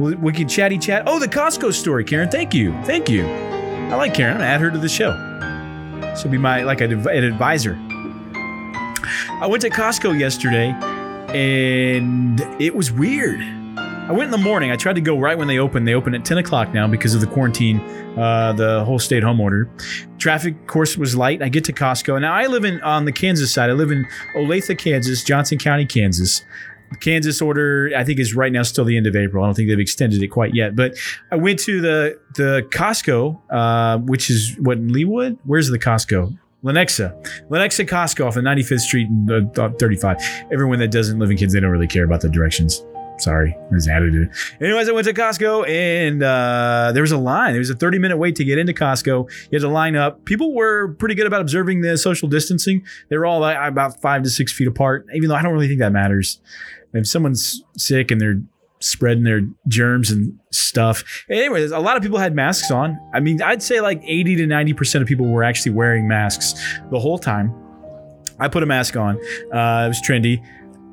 [0.00, 1.04] We, can chatty chat.
[1.06, 2.28] Oh, the Costco story, Karen.
[2.28, 3.24] Thank you, thank you.
[3.26, 4.38] I like Karen.
[4.38, 5.12] Gonna add her to the show.
[6.16, 7.78] She'll be my like an advisor.
[9.40, 10.70] I went to Costco yesterday,
[11.34, 13.40] and it was weird.
[14.08, 14.72] I went in the morning.
[14.72, 15.86] I tried to go right when they opened.
[15.86, 17.78] They open at 10 o'clock now because of the quarantine,
[18.18, 19.70] uh, the whole stay at home order.
[20.18, 21.40] Traffic, course, was light.
[21.40, 22.20] I get to Costco.
[22.20, 23.70] Now, I live in on the Kansas side.
[23.70, 26.42] I live in Olathe, Kansas, Johnson County, Kansas.
[26.98, 29.44] Kansas order, I think, is right now still the end of April.
[29.44, 30.74] I don't think they've extended it quite yet.
[30.74, 30.96] But
[31.30, 35.38] I went to the the Costco, uh, which is what in Leawood.
[35.44, 36.36] Where's the Costco?
[36.64, 37.12] Lenexa,
[37.48, 40.18] Lenexa Costco off of 95th Street and uh, 35.
[40.52, 42.84] Everyone that doesn't live in Kansas, they don't really care about the directions.
[43.22, 44.30] Sorry, there's attitude.
[44.60, 47.52] Anyways, I went to Costco and uh, there was a line.
[47.52, 49.30] There was a 30 minute wait to get into Costco.
[49.30, 50.24] You had to line up.
[50.24, 52.84] People were pretty good about observing the social distancing.
[53.10, 55.78] They were all about five to six feet apart, even though I don't really think
[55.78, 56.40] that matters.
[56.92, 58.42] If someone's sick and they're
[58.80, 61.24] spreading their germs and stuff.
[61.30, 62.98] Anyways, a lot of people had masks on.
[63.14, 66.54] I mean, I'd say like 80 to 90% of people were actually wearing masks
[66.90, 67.54] the whole time.
[68.40, 69.16] I put a mask on.
[69.52, 70.44] Uh, it was trendy.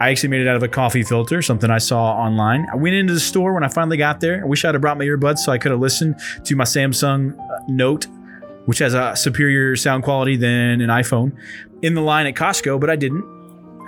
[0.02, 2.68] I actually made it out of a coffee filter, something I saw online.
[2.72, 4.42] I went into the store when I finally got there.
[4.42, 7.38] I wish I'd have brought my earbuds so I could have listened to my Samsung
[7.38, 8.08] uh, Note,
[8.66, 11.36] which has a superior sound quality than an iPhone,
[11.82, 13.26] in the line at Costco, but I didn't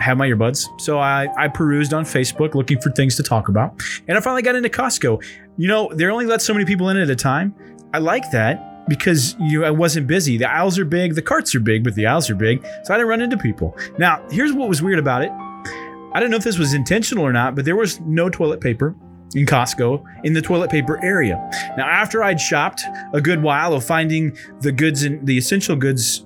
[0.01, 0.65] have my earbuds.
[0.81, 3.79] So I, I perused on Facebook looking for things to talk about.
[4.07, 5.23] And I finally got into Costco.
[5.57, 7.55] You know, they only let so many people in at a time.
[7.93, 10.37] I like that because you know, I wasn't busy.
[10.37, 12.65] The aisles are big, the carts are big, but the aisles are big.
[12.83, 13.77] So I didn't run into people.
[13.97, 15.31] Now, here's what was weird about it.
[16.13, 18.95] I don't know if this was intentional or not, but there was no toilet paper
[19.33, 21.35] in Costco in the toilet paper area.
[21.77, 26.25] Now, after I'd shopped a good while of finding the goods and the essential goods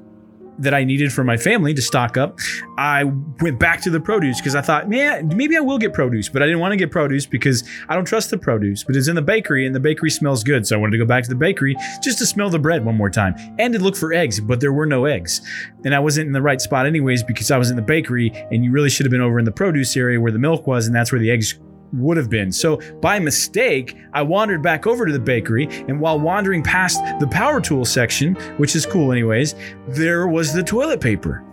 [0.60, 2.40] that I needed for my family to stock up,
[2.78, 3.04] I
[3.42, 6.42] went back to the produce because I thought, man, maybe I will get produce, but
[6.42, 8.84] I didn't want to get produce because I don't trust the produce.
[8.84, 10.66] But it's in the bakery and the bakery smells good.
[10.66, 12.96] So I wanted to go back to the bakery just to smell the bread one
[12.96, 15.42] more time and to look for eggs, but there were no eggs.
[15.84, 18.64] And I wasn't in the right spot anyways because I was in the bakery and
[18.64, 20.96] you really should have been over in the produce area where the milk was and
[20.96, 21.60] that's where the eggs
[21.96, 22.52] would have been.
[22.52, 27.28] So by mistake, I wandered back over to the bakery, and while wandering past the
[27.28, 29.56] power tool section, which is cool anyways,
[29.88, 31.44] there was the toilet paper.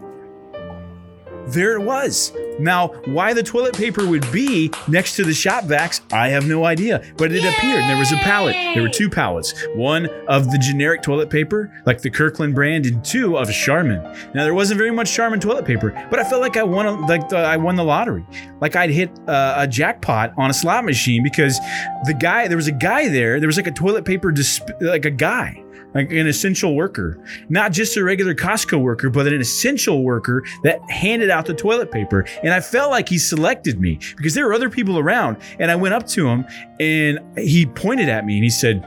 [1.48, 2.32] There it was.
[2.58, 6.64] Now, why the toilet paper would be next to the shop vacs, I have no
[6.64, 7.02] idea.
[7.16, 8.54] But it appeared, and there was a pallet.
[8.74, 9.52] There were two pallets.
[9.74, 14.02] One of the generic toilet paper, like the Kirkland brand, and two of Charmin.
[14.34, 17.28] Now, there wasn't very much Charmin toilet paper, but I felt like I won, like
[17.28, 18.24] the, I won the lottery.
[18.60, 21.58] Like I'd hit uh, a jackpot on a slot machine because
[22.04, 23.40] the guy, there was a guy there.
[23.40, 25.61] There was like a toilet paper, disp- like a guy
[25.94, 30.80] like an essential worker, not just a regular Costco worker, but an essential worker that
[30.90, 32.26] handed out the toilet paper.
[32.42, 35.36] And I felt like he selected me because there were other people around.
[35.58, 36.44] And I went up to him
[36.80, 38.84] and he pointed at me and he said,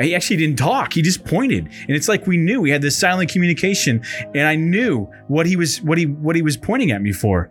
[0.00, 0.94] he actually didn't talk.
[0.94, 4.02] He just pointed, and it's like we knew we had this silent communication,
[4.34, 7.50] and I knew what he was what he what he was pointing at me for.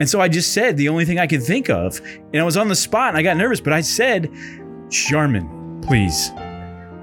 [0.00, 2.00] And so I just said the only thing I could think of,
[2.32, 4.30] and I was on the spot, and I got nervous, but I said,
[4.90, 6.30] "Charmin, please."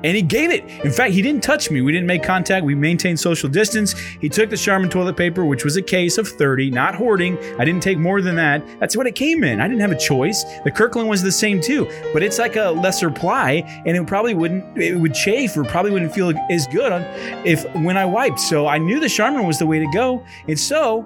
[0.04, 0.63] And he gave it.
[0.86, 1.82] In fact, he didn't touch me.
[1.82, 2.66] We didn't make contact.
[2.66, 3.94] We maintained social distance.
[3.94, 7.38] He took the Charmin toilet paper, which was a case of 30, not hoarding.
[7.60, 8.63] I didn't take more than that.
[8.80, 9.62] That's what it came in.
[9.62, 10.44] I didn't have a choice.
[10.63, 14.34] The Kirkland was the same too, but it's like a lesser ply, and it probably
[14.34, 16.92] wouldn't, it would chafe or probably wouldn't feel as good
[17.46, 18.39] if when I wiped.
[18.39, 20.24] So I knew the Charmin was the way to go.
[20.48, 21.06] And so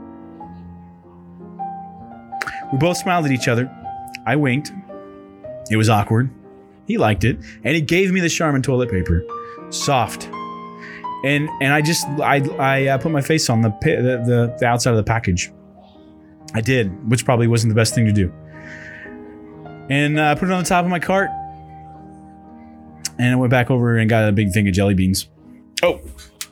[2.71, 3.71] we both smiled at each other.
[4.25, 4.73] I winked.
[5.69, 6.29] It was awkward.
[6.87, 9.23] He liked it, and he gave me the Charmin toilet paper,
[9.69, 10.29] soft,
[11.25, 14.65] and and I just I I uh, put my face on the, the the the
[14.65, 15.51] outside of the package.
[16.53, 18.31] I did, which probably wasn't the best thing to do,
[19.89, 21.29] and I uh, put it on the top of my cart,
[23.19, 25.27] and I went back over and got a big thing of jelly beans.
[25.83, 25.99] Oh,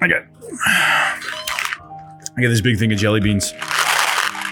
[0.02, 0.24] I got
[0.68, 3.54] I got this big thing of jelly beans.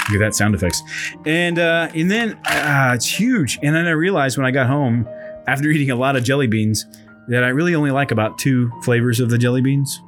[0.09, 0.81] Look at that sound effects,
[1.25, 3.59] and uh, and then uh, it's huge.
[3.61, 5.07] And then I realized when I got home
[5.47, 6.85] after eating a lot of jelly beans
[7.27, 10.01] that I really only like about two flavors of the jelly beans,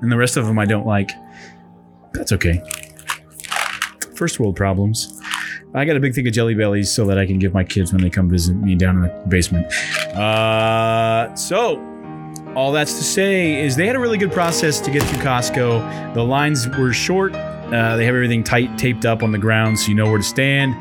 [0.00, 1.10] and the rest of them I don't like.
[2.12, 2.62] That's okay.
[4.14, 5.20] First world problems.
[5.74, 7.92] I got a big thing of jelly bellies so that I can give my kids
[7.92, 9.72] when they come visit me down in the basement.
[10.14, 11.80] Uh, so,
[12.54, 16.14] all that's to say is they had a really good process to get through Costco.
[16.14, 17.34] The lines were short.
[17.34, 20.24] Uh, they have everything tight, taped up on the ground so you know where to
[20.24, 20.74] stand.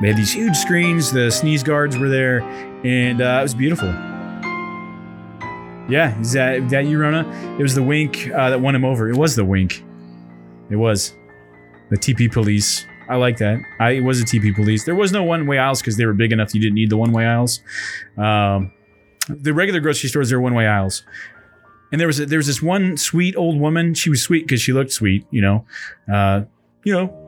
[0.00, 1.12] They had these huge screens.
[1.12, 2.40] The sneeze guards were there,
[2.84, 3.88] and uh, it was beautiful.
[5.88, 7.28] Yeah, is that that you, Rona?
[7.58, 9.08] It was the wink uh, that won him over.
[9.08, 9.84] It was the wink.
[10.70, 11.14] It was
[11.90, 12.86] the TP police.
[13.08, 13.60] I like that.
[13.78, 14.84] I it was a TP police.
[14.84, 16.54] There was no one way aisles because they were big enough.
[16.54, 17.60] You didn't need the one way aisles.
[18.16, 18.72] Um,
[19.28, 21.04] the regular grocery stores were one way aisles.
[21.90, 23.92] And there was a, there was this one sweet old woman.
[23.94, 25.66] She was sweet because she looked sweet, you know.
[26.10, 26.44] Uh,
[26.84, 27.21] you know,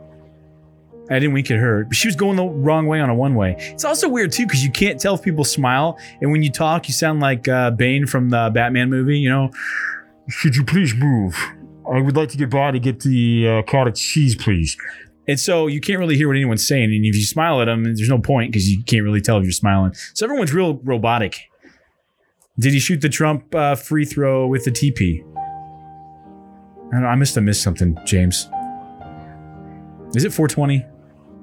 [1.11, 3.35] I didn't wink at her, but she was going the wrong way on a one
[3.35, 3.57] way.
[3.59, 6.89] It's also weird too because you can't tell if people smile, and when you talk,
[6.89, 9.19] you sound like uh, Bane from the Batman movie.
[9.19, 9.51] You know,
[10.29, 11.37] should you please move?
[11.93, 14.77] I would like to get by to get the uh, cottage cheese, please.
[15.29, 17.85] And so you can't really hear what anyone's saying, and if you smile at them,
[17.85, 19.93] there's no point because you can't really tell if you're smiling.
[20.15, 21.51] So everyone's real robotic.
[22.59, 25.23] Did he shoot the Trump uh, free throw with the TP?
[26.95, 28.49] I, know, I must have missed something, James.
[30.15, 30.85] Is it 420?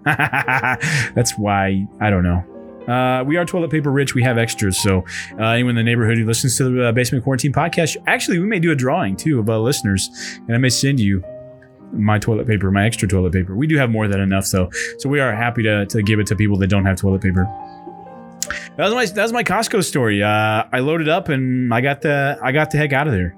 [1.15, 2.43] That's why I don't know.
[2.87, 4.15] Uh, we are toilet paper rich.
[4.15, 4.77] We have extras.
[4.81, 5.05] So
[5.39, 8.45] uh, anyone in the neighborhood who listens to the uh, Basement Quarantine podcast, actually, we
[8.45, 10.09] may do a drawing too of listeners,
[10.47, 11.23] and I may send you
[11.93, 13.55] my toilet paper, my extra toilet paper.
[13.55, 14.69] We do have more than enough, though.
[14.97, 17.45] So we are happy to, to give it to people that don't have toilet paper.
[18.77, 20.23] That was my that was my Costco story.
[20.23, 23.35] Uh, I loaded up and I got the I got the heck out of there.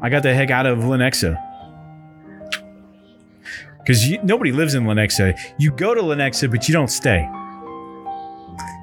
[0.00, 1.38] I got the heck out of Lenexa
[3.84, 5.38] because nobody lives in Lenexa.
[5.58, 7.28] You go to Lenexa, but you don't stay.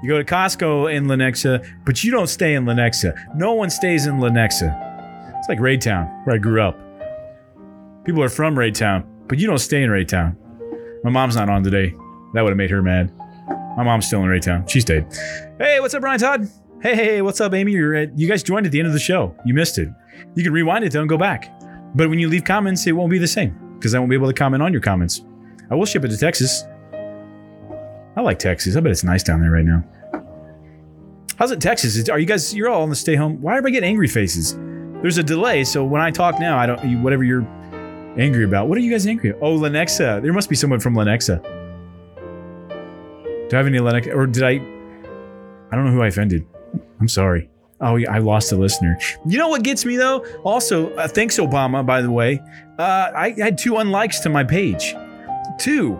[0.04, 3.36] You go to Costco in Lenexa, but you don't stay in Lenexa.
[3.36, 5.38] No one stays in Lenexa.
[5.40, 6.78] It's like Raytown, where I grew up.
[8.04, 10.36] People are from Raytown, but you don't stay in Raytown.
[11.04, 11.96] My mom's not on today.
[12.34, 13.12] That would have made her mad.
[13.78, 14.70] My mom's still in Raytown.
[14.70, 15.06] She stayed.
[15.58, 16.48] Hey, what's up, Brian Todd?
[16.82, 17.72] Hey, hey, what's up, Amy?
[17.72, 19.36] You're at, you guys joined at the end of the show.
[19.46, 19.90] You missed it.
[20.36, 21.52] You can rewind it though and go back.
[21.96, 24.28] But when you leave comments, it won't be the same because I won't be able
[24.28, 25.24] to comment on your comments.
[25.72, 26.66] I will ship it to Texas.
[28.16, 28.76] I like Texas.
[28.76, 29.84] I bet it's nice down there right now.
[31.38, 32.08] How's it, Texas?
[32.10, 32.54] Are you guys?
[32.54, 33.42] You're all on the stay home.
[33.42, 34.56] Why am I getting angry faces?
[35.02, 37.02] There's a delay, so when I talk now, I don't.
[37.02, 37.48] Whatever you're
[38.20, 38.68] angry about.
[38.68, 39.32] What are you guys angry?
[39.32, 39.38] At?
[39.42, 40.22] Oh, Lenexa.
[40.22, 41.42] There must be someone from Lenexa.
[43.50, 44.14] Do I have any Lenexa?
[44.16, 44.52] Or did I?
[45.72, 46.46] I don't know who I offended.
[47.00, 47.50] I'm sorry.
[47.82, 48.98] Oh, yeah, I lost a listener.
[49.26, 50.24] You know what gets me though?
[50.44, 52.42] Also, uh, thanks Obama, by the way.
[52.78, 54.96] Uh, I had two unlikes to my page.
[55.58, 56.00] Two.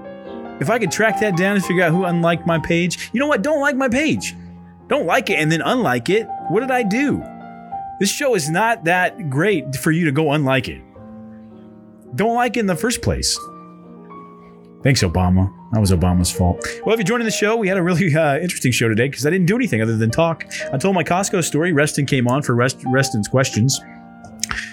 [0.60, 3.28] If I could track that down and figure out who unliked my page, you know
[3.28, 3.42] what?
[3.42, 4.36] Don't like my page.
[4.88, 6.28] Don't like it and then unlike it.
[6.50, 7.24] What did I do?
[8.00, 10.82] This show is not that great for you to go unlike it.
[12.16, 13.40] Don't like it in the first place.
[14.84, 15.52] Thanks, Obama.
[15.72, 16.66] That was Obama's fault.
[16.86, 19.26] Well, if you're joining the show, we had a really uh, interesting show today because
[19.26, 20.46] I didn't do anything other than talk.
[20.74, 21.72] I told my Costco story.
[21.72, 23.80] Reston came on for Rest- Reston's questions.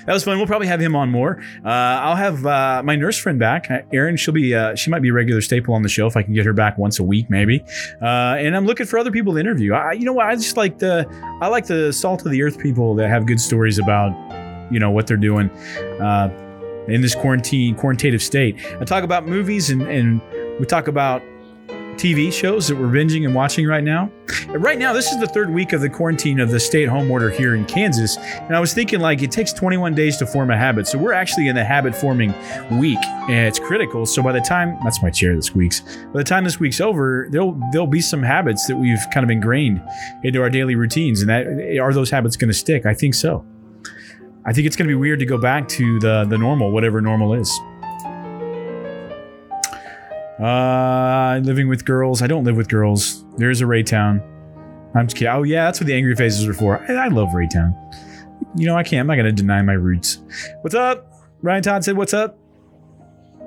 [0.06, 0.38] That was fun.
[0.38, 1.40] We'll probably have him on more.
[1.64, 4.16] Uh, I'll have uh, my nurse friend back, Erin.
[4.16, 6.32] She'll be uh, she might be a regular staple on the show if I can
[6.32, 7.62] get her back once a week, maybe.
[8.00, 9.74] Uh, and I'm looking for other people to interview.
[9.74, 10.26] I, you know what?
[10.26, 11.06] I just like the
[11.42, 14.12] I like the salt of the earth people that have good stories about
[14.72, 15.50] you know what they're doing
[16.00, 16.30] uh,
[16.88, 18.56] in this quarantine quarantinative state.
[18.80, 20.22] I talk about movies and and
[20.58, 21.22] we talk about
[21.98, 24.10] TV shows that we're binging and watching right now.
[24.48, 27.10] Right now, this is the third week of the quarantine of the stay at home
[27.10, 28.16] order here in Kansas.
[28.16, 30.86] And I was thinking, like, it takes 21 days to form a habit.
[30.86, 32.32] So we're actually in the habit forming
[32.78, 34.06] week, and it's critical.
[34.06, 37.26] So by the time, that's my chair that squeaks, by the time this week's over,
[37.30, 39.82] there'll, there'll be some habits that we've kind of ingrained
[40.22, 41.20] into our daily routines.
[41.20, 42.86] And that are those habits going to stick?
[42.86, 43.44] I think so.
[44.46, 47.00] I think it's going to be weird to go back to the, the normal, whatever
[47.00, 47.50] normal is.
[50.40, 52.22] Uh, living with girls.
[52.22, 53.24] I don't live with girls.
[53.36, 54.22] There's a Raytown.
[54.94, 55.32] I'm just kidding.
[55.32, 56.80] Oh yeah, that's what the angry faces are for.
[56.88, 57.74] I, I love Raytown.
[58.56, 59.00] You know, I can't.
[59.00, 60.18] I'm not gonna deny my roots.
[60.62, 61.12] What's up?
[61.42, 62.38] Ryan Todd said, "What's up?"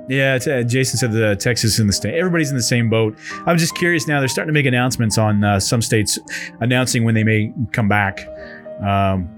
[0.09, 2.15] Yeah, uh, Jason said the Texas in the state.
[2.15, 3.17] Everybody's in the same boat.
[3.45, 4.19] I'm just curious now.
[4.19, 6.19] They're starting to make announcements on uh, some states
[6.59, 8.27] announcing when they may come back.
[8.81, 9.29] Um,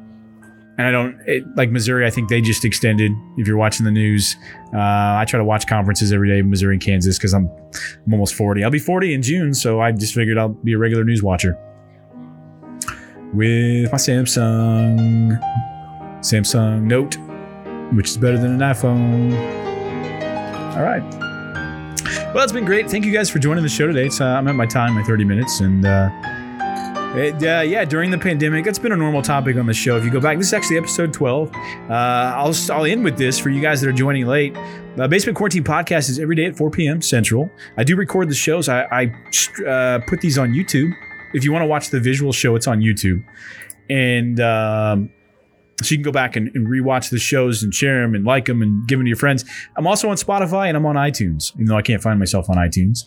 [0.77, 2.05] and I don't it, like Missouri.
[2.05, 3.11] I think they just extended.
[3.37, 4.35] If you're watching the news,
[4.73, 7.49] uh, I try to watch conferences every day, in Missouri and Kansas, because I'm
[8.05, 8.63] I'm almost 40.
[8.63, 11.57] I'll be 40 in June, so I just figured I'll be a regular news watcher
[13.33, 15.39] with my Samsung
[16.21, 17.17] Samsung Note,
[17.95, 19.33] which is better than an iPhone.
[20.75, 21.03] All right.
[22.33, 22.89] Well, it's been great.
[22.89, 24.09] Thank you guys for joining the show today.
[24.19, 25.85] Uh, I'm at my time, my 30 minutes, and.
[25.85, 26.09] Uh,
[27.15, 29.97] it, uh, yeah, during the pandemic, that's been a normal topic on the show.
[29.97, 31.53] If you go back, this is actually episode 12.
[31.53, 34.55] Uh, I'll, I'll end with this for you guys that are joining late.
[34.95, 37.03] The Basement Quarantine podcast is every day at 4 p.m.
[37.03, 37.51] Central.
[37.77, 38.67] I do record the shows.
[38.67, 40.91] I, I uh, put these on YouTube.
[41.35, 43.23] If you want to watch the visual show, it's on YouTube.
[43.91, 45.11] And um,
[45.83, 48.45] so you can go back and, and rewatch the shows and share them and like
[48.45, 49.45] them and give them to your friends.
[49.75, 52.57] I'm also on Spotify and I'm on iTunes, even though I can't find myself on
[52.57, 53.03] iTunes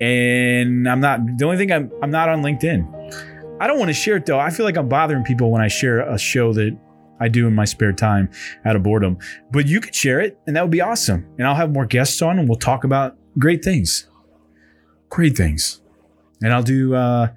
[0.00, 3.58] and I'm not the only thing I'm I'm not on LinkedIn.
[3.60, 4.38] I don't want to share it though.
[4.38, 6.78] I feel like I'm bothering people when I share a show that
[7.20, 8.30] I do in my spare time
[8.64, 9.18] out of boredom.
[9.50, 11.26] But you could share it, and that would be awesome.
[11.38, 14.08] And I'll have more guests on, and we'll talk about great things,
[15.08, 15.80] great things.
[16.42, 17.28] And I'll do uh,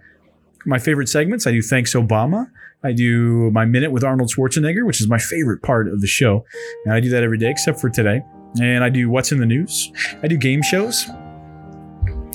[0.66, 1.48] my favorite segments.
[1.48, 2.52] I do thanks Obama.
[2.84, 6.46] I do my minute with Arnold Schwarzenegger, which is my favorite part of the show.
[6.86, 8.22] And I do that every day except for today.
[8.60, 9.92] And I do what's in the news.
[10.22, 11.08] I do game shows.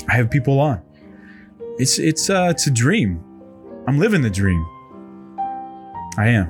[0.08, 0.82] I have people on.
[1.78, 3.22] It's it's uh, it's a dream.
[3.86, 4.64] I'm living the dream.
[6.18, 6.48] I am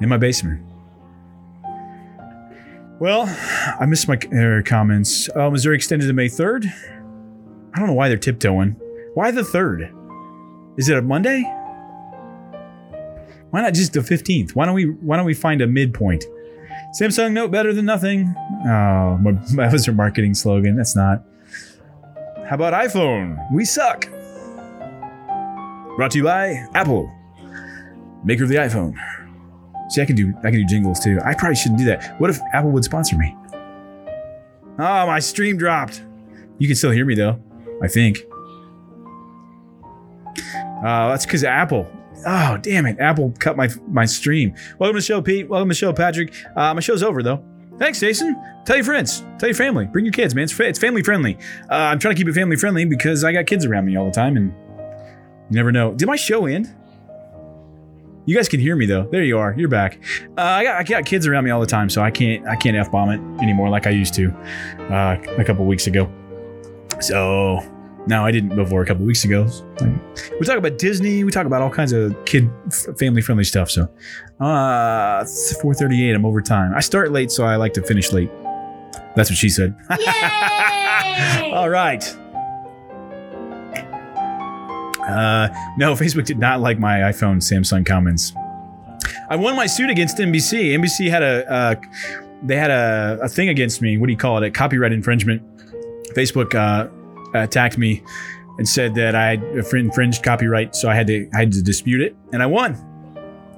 [0.00, 0.62] in my basement.
[2.98, 3.24] Well,
[3.78, 5.28] I missed my uh, comments.
[5.36, 6.66] Oh, Missouri extended to May 3rd.
[7.74, 8.70] I don't know why they're tiptoeing.
[9.12, 9.92] Why the 3rd?
[10.78, 11.42] Is it a Monday?
[13.50, 14.54] Why not just the 15th?
[14.54, 16.24] Why don't we why don't we find a midpoint?
[16.98, 18.34] Samsung Note better than nothing.
[18.66, 19.18] Oh,
[19.54, 20.76] that was their marketing slogan.
[20.76, 21.22] That's not.
[22.48, 23.44] How about iPhone?
[23.50, 24.08] We suck.
[25.96, 27.12] Brought to you by Apple,
[28.22, 28.94] maker of the iPhone.
[29.88, 31.18] See, I can do I can do jingles too.
[31.24, 32.20] I probably shouldn't do that.
[32.20, 33.34] What if Apple would sponsor me?
[34.78, 36.04] Oh, my stream dropped.
[36.58, 37.42] You can still hear me though.
[37.82, 38.18] I think.
[40.84, 41.90] Uh, that's because Apple.
[42.24, 43.00] Oh, damn it!
[43.00, 44.54] Apple cut my my stream.
[44.78, 45.48] Welcome to the show, Pete.
[45.48, 46.32] Welcome to the show, Patrick.
[46.54, 47.44] Uh, my show's over though.
[47.78, 48.34] Thanks, Jason.
[48.64, 49.22] Tell your friends.
[49.38, 49.86] Tell your family.
[49.86, 50.44] Bring your kids, man.
[50.44, 51.38] It's, it's family friendly.
[51.70, 54.06] Uh, I'm trying to keep it family friendly because I got kids around me all
[54.06, 54.52] the time, and
[55.50, 55.92] you never know.
[55.92, 56.74] Did my show end?
[58.24, 59.04] You guys can hear me though.
[59.04, 59.54] There you are.
[59.56, 60.00] You're back.
[60.36, 62.56] Uh, I, got, I got kids around me all the time, so I can't I
[62.56, 64.30] can't f bomb it anymore like I used to
[64.90, 66.10] uh, a couple weeks ago.
[67.00, 67.60] So
[68.06, 69.48] no, I didn't before a couple weeks ago.
[70.38, 71.24] We talk about Disney.
[71.24, 72.48] We talk about all kinds of kid
[72.98, 73.70] family friendly stuff.
[73.70, 73.88] So,
[74.40, 76.14] uh, 4:38.
[76.14, 76.72] I'm over time.
[76.74, 78.30] I start late, so I like to finish late.
[79.16, 79.74] That's what she said.
[81.52, 82.04] all right.
[85.08, 85.48] Uh,
[85.78, 88.32] no, Facebook did not like my iPhone Samsung comments.
[89.28, 90.78] I won my suit against NBC.
[90.78, 91.74] NBC had a uh,
[92.42, 93.98] they had a, a thing against me.
[93.98, 94.46] What do you call it?
[94.46, 95.42] A copyright infringement.
[96.14, 96.88] Facebook uh,
[97.34, 98.02] Uh, attacked me
[98.58, 102.00] and said that I had infringed copyright, so I had to I had to dispute
[102.00, 102.76] it, and I won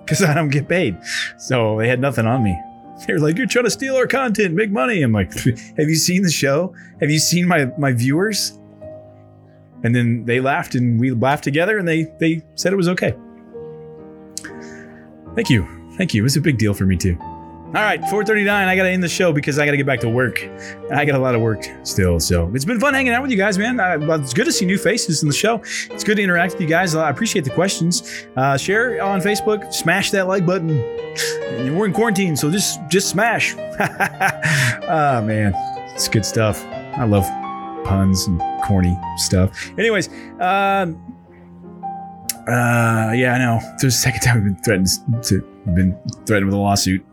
[0.01, 0.97] because I don't get paid.
[1.39, 2.59] So they had nothing on me.
[3.07, 5.33] They were like, "You're trying to steal our content, make money." I'm like,
[5.79, 6.75] "Have you seen the show?
[7.01, 8.59] Have you seen my my viewers?"
[9.85, 13.14] And then they laughed, and we laughed together, and they they said it was okay.
[15.37, 16.23] Thank you, thank you.
[16.23, 17.16] It was a big deal for me too.
[17.69, 18.49] All right, 4:39.
[18.49, 20.43] I gotta end the show because I gotta get back to work.
[20.91, 23.37] I got a lot of work still, so it's been fun hanging out with you
[23.37, 23.79] guys, man.
[23.79, 25.61] I, it's good to see new faces in the show.
[25.91, 26.95] It's good to interact with you guys.
[26.95, 28.27] I appreciate the questions.
[28.39, 29.71] Uh, share on Facebook.
[29.75, 30.79] Smash that like button.
[31.77, 33.55] We're in quarantine, so just just smash.
[33.55, 35.53] oh man,
[35.93, 36.64] it's good stuff.
[36.64, 37.25] I love
[37.85, 39.51] puns and corny stuff.
[39.79, 40.09] Anyways,
[40.41, 40.97] um,
[42.49, 43.59] uh, yeah, I know.
[43.75, 44.89] It's the second time I've been threatened
[45.25, 45.43] to
[45.75, 47.05] been threatened with a lawsuit.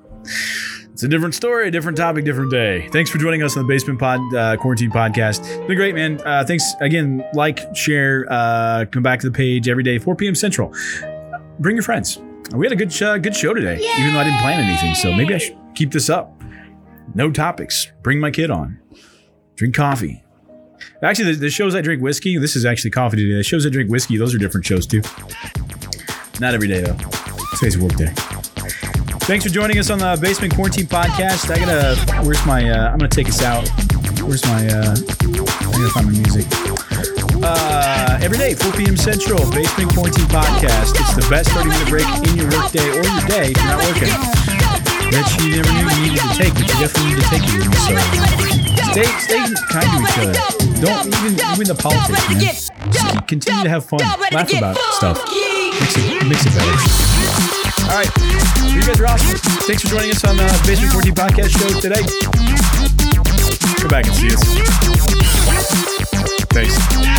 [0.95, 2.87] It's a different story, a different topic, different day.
[2.89, 5.39] Thanks for joining us on the Basement Pod uh, Quarantine Podcast.
[5.39, 6.21] It's been great, man.
[6.25, 7.21] Uh, thanks again.
[7.33, 10.35] Like, share, uh, come back to the page every day, 4 p.m.
[10.35, 10.73] Central.
[11.59, 12.19] Bring your friends.
[12.53, 14.95] We had a good uh, good show today, even though I didn't plan anything.
[14.95, 16.41] So maybe I should keep this up.
[17.13, 17.91] No topics.
[18.01, 18.79] Bring my kid on.
[19.55, 20.23] Drink coffee.
[21.01, 22.37] Actually, the, the shows I drink whiskey.
[22.37, 23.35] This is actually coffee today.
[23.35, 24.17] The shows I drink whiskey.
[24.17, 25.01] Those are different shows too.
[26.39, 26.97] Not every day though.
[27.57, 28.13] Today's a work day.
[29.25, 31.49] Thanks for joining us on the Basement Quarantine Podcast.
[31.49, 31.97] I gotta.
[32.21, 32.61] Where's my?
[32.61, 33.65] Uh, I'm gonna take us out.
[34.21, 34.69] Where's my?
[34.69, 36.45] Uh, I gotta find my music.
[37.41, 38.95] Uh, every day, 4 p.m.
[38.95, 40.93] Central, Basement Quarantine Podcast.
[40.93, 43.81] It's the best 30 minute break in your workday or your day if you're not
[43.81, 44.13] working.
[45.09, 47.65] That you never knew you needed to take, but you definitely need to take it.
[47.81, 47.97] So
[48.93, 49.41] stay, stay
[49.73, 50.37] kind to each other.
[50.85, 52.93] Don't even even the politics, man.
[52.93, 55.17] Just continue to have fun, laugh about stuff.
[55.81, 57.14] Makes it, makes it better.
[57.89, 58.09] All right.
[58.73, 59.37] You guys are awesome.
[59.67, 62.01] Thanks for joining us on uh, the Basement 14 Podcast show today.
[63.79, 64.43] Come back and see us.
[66.51, 67.14] Thanks.